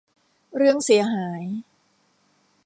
[0.55, 1.43] เรื่องเสียหาย